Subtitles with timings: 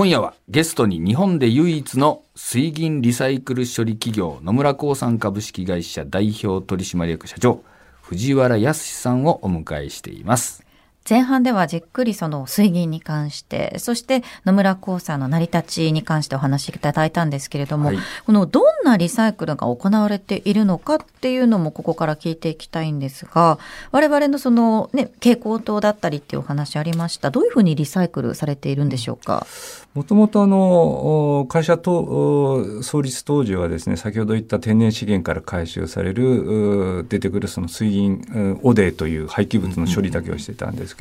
[0.00, 7.62] 今夜はゲストに日本で唯一の水銀リサイクル処理企業野村興産株式会社代表取締役社長
[8.00, 10.64] 藤原康さんをお迎えしています。
[11.10, 23.58] 前半ではじっくりその水銀に関して、そして野村興産の成り立ちに関してお話しいただいたんですけれども、はい、このどんなリサイクルが行われているのかっていうのもここから聞いていきたいんですが、
[23.90, 27.32] 我々のそのね、蛍光灯だったりっていうお話ありました。
[27.32, 29.48] どういうふうにリサイクルされているんでしょうか？
[29.94, 40.99] もともとあの会社と創立当時はですね先ほど言った天然資源から回収される出てくるその水銀汚泥という廃棄物の処理だけをしてたんですけど、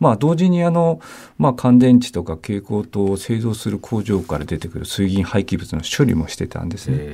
[0.00, 1.00] まあ、同時にあの、
[1.38, 7.12] まあ、乾電池とか蛍光灯を製造する工場から出てくる水銀廃棄物の処理もしてたんですね。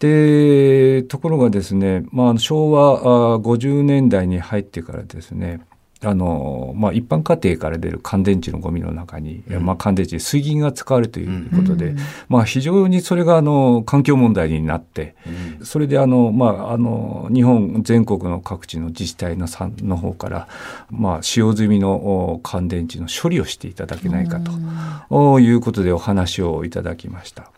[0.00, 5.60] でところがですね、まあ、昭和50年代に入ってからですね
[6.02, 11.98] あのまあ、一般家庭から出る乾電池のゴミの中に、うん、まあ、乾電池水銀が使われるということで、うん、
[12.30, 15.14] まあ、非常にそれがあの環境問題になって、
[15.58, 20.48] うん、それであの、まあ、あの日本全国の各地の自治体のさの方から、
[20.90, 24.40] まあ、使用済みの乾電池の処理をしていただけないか
[25.10, 27.50] ということでお話をいただきました。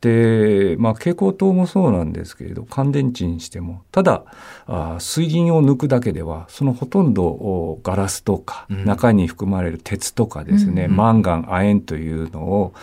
[0.00, 4.24] で、まあ、蛍光灯もそうなんですけれど乾電池にしてもただ
[4.66, 12.74] あ水銀を抜くだけではそのほとんどガラスとか、うん、中に含まれる鉄とかですね、うんうん、マンガン亜鉛というのを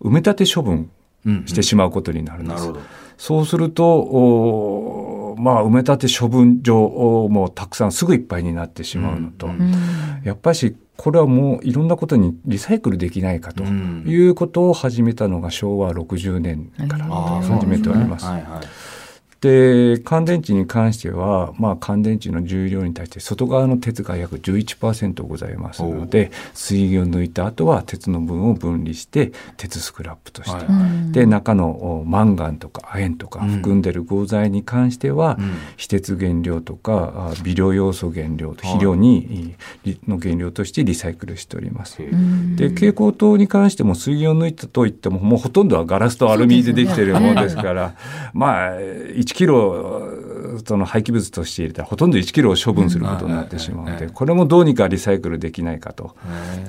[0.00, 0.90] 埋め立て処分
[1.46, 2.68] してしまうことになるんです。
[2.68, 2.80] うんうん、
[3.16, 3.84] そうすると
[5.42, 9.50] まあ、埋め立て処分場もたくさんすぐいっぱいになってしまうのと、
[10.24, 18.26] やっぱりこれはもういろんなことにリサイクルできないかということを始めたのが昭和60年から始めております。
[19.48, 39.56] はいはいで乾電池に関しては、まあ、乾電池の重量に対して外側の鉄が約11%ございますので水銀を抜いた後は鉄の分を分離して鉄スクラップとして、はい、で中のマンガンとか亜鉛とか含んでる合材に関しては、うん、非鉄原料とか微量要素原料肥料に、
[40.06, 41.98] の原料としてリサイクルしております。
[41.98, 47.96] で蛍光灯に関しても水銀を抜いたといってももうほとんどはガラスとアルミでできているものですから、
[48.32, 48.76] まあ
[49.32, 56.14] 1キロその廃棄物として入れたらほとんど1キロを処分することになってしまうので、これもどうにかリサイクルできないかと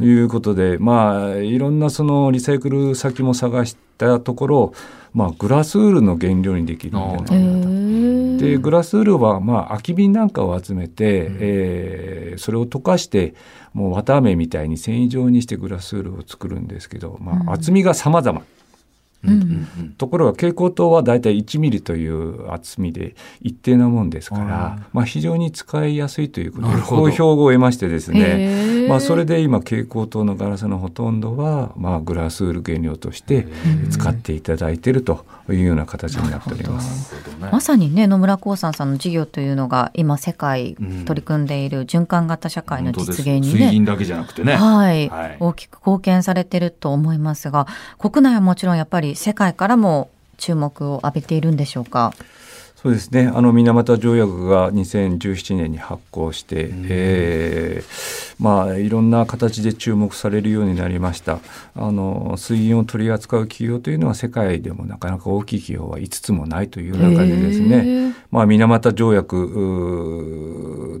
[0.00, 4.74] いうことで、まあいろんなそのリサイクル先も探したところ、
[5.12, 7.32] まあ、グラスウールの原料にできるんじゃないかと。
[8.38, 13.34] でグラスウールはまあ空き瓶なんかを集めて、うん、えー、それを溶かして
[13.72, 18.42] もう綿あめみたいに繊維状にしてグラスウールを作るんですけど、まあ、厚みが様々。
[19.98, 33.46] ところが蛍光灯はだいたい1ミリという厚みで一定なもんですから、まあ、非常に使いやすいということで好評を得ましてですね、まあ、それで今蛍光灯のガラスのほとんどは、まあ、グラスウール原料として
[33.90, 37.14] 使っていただいているというような形になっております。
[37.40, 47.66] まさにね野村興産さんの事業というのが今世界取り組んでいる循環型社会の実現にね、水銀だけじゃなくてね、はい、はい、大きく貢献されていると思いますが
[47.98, 52.12] 国内はもちろんやっぱり世界からも注目を浴びているんでしょうか？
[52.82, 53.30] そうですね。
[53.32, 61.38] あの水俣条約が2017年に発効して、うん、えー、まあ、いろんな形で注目されるようになりました。
[61.76, 69.36] あの水銀を取り扱う企業というのは世界でもなかなか大きい企業は5つもないという中でですね、まあ、水俣条約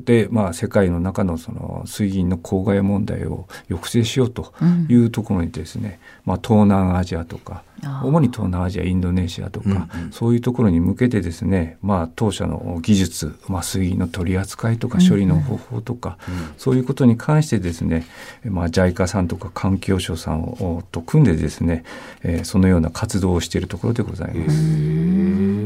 [0.04, 4.52] で、まあ、世界の中のその水銀の公害問題を抑制しようと
[4.88, 7.62] いうところにですね、うん、まあ、東南アジアとか
[8.02, 16.34] 主に東南アジアインドネシアとか、うんうん、そういうところに向けてですね、まあ、当社の技術、まあ、水銀の取り扱いとか処理の方法とか、うん。
[16.34, 18.06] うん、そういうことに関してですね、
[18.44, 21.84] まあ、JICA さんとか環境省さんをと組んでですね、
[22.22, 25.62] えー、そのような活動をしているところでございます。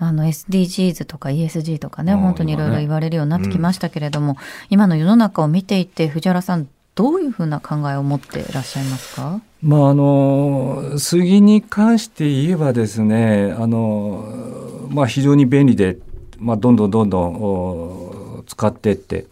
[0.00, 4.36] あの SDGs とか ESG とかね本当にいろいろ言われるようになってきまましたけれども、
[4.70, 9.40] 今の世の中を見ていて藤原さんどういうふうな考えを持っていらっしゃいますか？
[9.62, 15.98] まああの杉に関して言えばですねあの、まあ、非常に便利で、
[16.38, 19.26] まあ、どんどんどんどん使っていって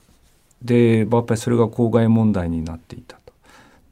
[0.62, 3.16] でやっぱりそれが公害問題になっていた。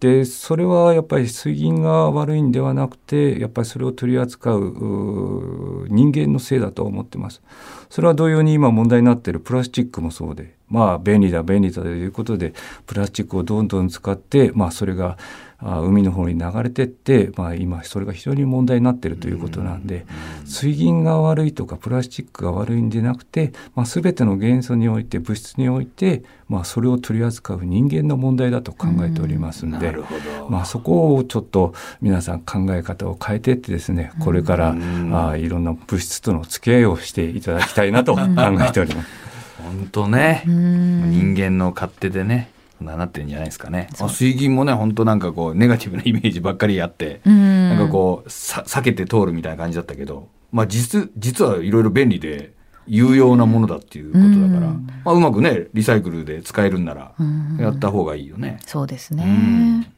[0.05, 7.41] でそれはやっぱり水銀が悪いんではなくてやっぱりそれを取り扱う人間のせいだと思ってます。
[7.89, 12.55] それは同様に今問題になっているプラスチックもそうでまあ便利だ便利だということで
[12.87, 15.19] プラスチックをどんどん使ってまあそれが
[15.65, 20.05] 海の方に流れてって、まあ、今それが非常に問題になっているということなんで、
[20.45, 30.51] 水銀が悪いとかプラスチックが悪いんでなくて、まあ、全ての元素において物質において、まあ、それを取り扱う人間の問題だと考えておりますんで、なるほど。
[30.51, 31.73] まあ、そこをちょっと
[32.03, 34.77] 皆さん考え方を変えていってですねこれから、
[35.13, 38.23] あいろんな物質との付き合いをしていただきたいなと考
[38.61, 39.34] えております。
[39.63, 40.43] 本当ね。
[40.47, 43.89] うん人間の勝手でね、ななってるんじゃないですかね。
[44.01, 52.53] あ水銀もね、本当なんかこう、ネガティブなイメージばっかりあって、うんなんかこう、さ避けて通るみたいな感じだったけど、まあ実、実はいろいろ便利で、
[52.87, 58.59] 有用なものだっていうことだから、うんまあうまくね、リサイクルで使えるんなら、うんやった方がいいよね。
[58.67, 59.91] そうですうんね。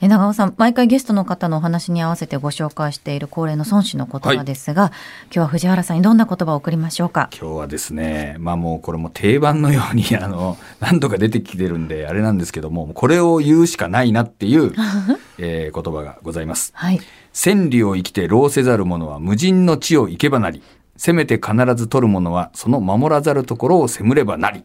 [0.00, 4.92] え長尾さん、毎回ゲストの方のお話に合わせてご紹介している恒例の孫子の言葉ですが、
[5.26, 7.30] 今日は藤原さんにどんな言葉を送りましょうか？
[7.32, 14.72] 今日はですね、まあもうこれも定番のように、 あの、何度か出てきてるんで、あれなんですけども、これを言うしかないなっていう、
[15.38, 16.72] えー言葉がございます。
[16.74, 17.00] はい。
[17.32, 20.62] 千里を生きて労せざる者は無人の地を行けばなり。
[20.96, 24.64] せめて必ず取る者はその守らざるところを責むればなり。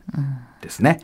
[0.62, 1.00] ですね。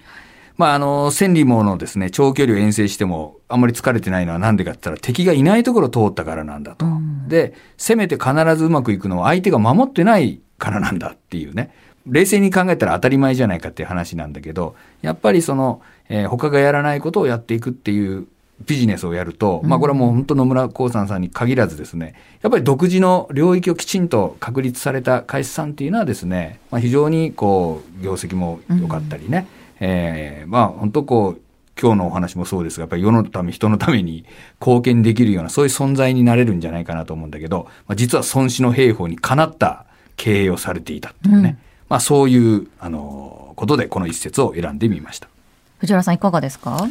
[0.58, 6.86] まあ、あの、千里ものですね、長距離を遠征しても、あんまり疲れてないのはなんでかって言ったら、敵がいないところを通ったからなんだと。
[7.28, 11.72] で、せめて必ずうまくいくのは相手が守ってないからなんだっていうね。
[12.08, 18.28] 冷静に考えたら当たり前じゃないかっていう話なんだけど、やっぱりその、えー他がやらないことをやっていくっていう
[18.66, 29.48] ビジネスをやると、まあこれはもう本当野村光山さんに限らずですね、やっぱり独自の領域をきちんと確立された会社さんっていうのはですね、まあ非常にこう、業績も良かったりね、
[29.80, 31.42] えーまあ本当こう、
[31.80, 34.26] 今日のお話もそうですが、やっぱり世のため、人のために
[34.62, 39.86] 貢献できるような、そういう存在になれるんじゃないかなと思うんだけど、まあ、実は孫子の兵法にかなった
[40.16, 41.58] 経営をされていたっていうね、
[41.90, 45.28] まあそういう、あの、ことでこの一節を選んでみました。
[45.80, 46.88] 藤原さんいかがですか？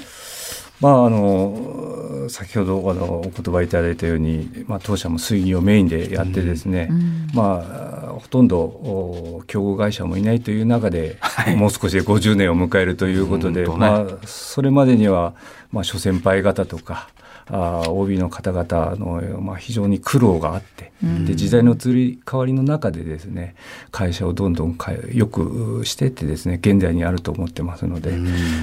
[0.81, 7.29] まああの先ほどあのお言葉いただいたように、まあ、当社も水銀をメインでやってですね、うん。
[7.33, 11.57] まあほとんどお競合会社もいないという中で、はい。
[11.57, 13.77] もう少しで50年を迎えるということで、ね。
[13.77, 15.35] まあ、それまでには、
[15.73, 17.09] まあ、諸先輩方とか
[17.51, 20.93] OB の方々の、まあ、非常に苦労があって、
[21.27, 23.55] で時代の移り変わりの中でですね
[23.91, 24.79] 会社をどんどん
[25.13, 28.13] よくしてってですね現在にあると思ってますので、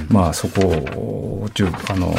[0.10, 1.48] まあそこを
[1.90, 2.16] あの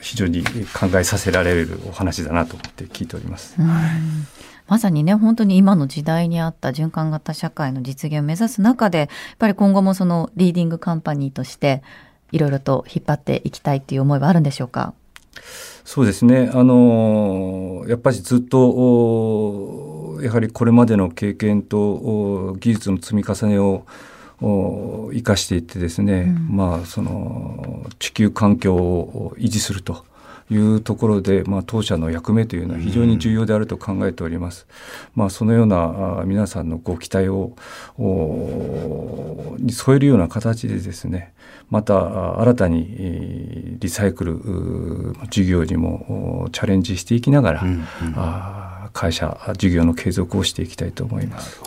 [0.00, 3.56] 非常に考えさせられるお話だなと思って聞いております。
[4.68, 9.08] まさにね、本当に今の時代にあった循環型社会の実現を目指す中で、やっ
[9.38, 11.82] ぱり今後もそのリーディングカンパニーとして、
[12.32, 14.94] いろいろと引っ張っていきたいっていう思いはあるんでしょうか？
[15.84, 16.50] そうですね。
[16.52, 23.86] あのやっぱりずっとおやはりこれまでの経験とお技術の積み重ねを
[24.40, 30.04] お生かしていってですね、まあその地球環境を維持すると。
[30.50, 34.66] いうところで、まあ、当社の役目というのは非常に重要であると考えております。
[35.14, 37.56] まあ、そのようなあ皆さんのご期待を
[37.98, 41.34] おに添えるような形でですね、
[41.70, 47.84] またあ新たにえーリサイクル事業にもおチャレンジしていきながら、うんうん
[48.16, 51.60] あ会社事業の継続をしていきたいと思います。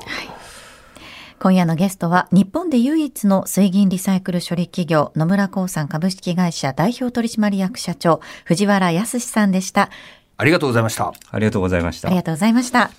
[1.39, 9.89] 今夜のゲストは日本で唯一の水銀リサイクル処理企業野村興産株式会社代表取締役社長藤原康さんでした。
[10.35, 11.13] ありがとうございました。
[11.31, 12.17] ありがとうございましたあり。
[12.17, 12.91] がとうございました。